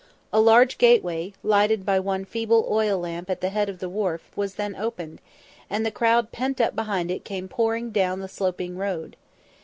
A 0.33 0.41
large 0.41 0.79
gateway, 0.79 1.33
lighted 1.43 1.85
by 1.85 1.99
one 1.99 2.25
feeble 2.25 2.67
oil 2.67 2.97
lamp 2.97 3.29
at 3.29 3.39
the 3.39 3.49
head 3.51 3.69
of 3.69 3.77
the 3.77 3.87
wharf, 3.87 4.31
was 4.35 4.55
then 4.55 4.75
opened, 4.75 5.21
and 5.69 5.85
the 5.85 5.91
crowd 5.91 6.31
pent 6.31 6.59
up 6.59 6.75
behind 6.75 7.11
it 7.11 7.23
came 7.23 7.47
pouring 7.47 7.91
down 7.91 8.19
the 8.19 8.27
sloping 8.27 8.77
road. 8.77 9.15